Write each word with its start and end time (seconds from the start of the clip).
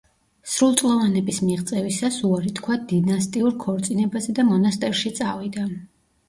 სრულწლოვნების 0.51 1.39
მიღწევისას 1.49 2.17
უარი 2.29 2.53
თქვა 2.61 2.77
დინასტიურ 2.93 3.53
ქორწინებაზე 3.67 4.35
და 4.41 4.47
მონასტერში 4.49 5.15
წავიდა. 5.21 5.69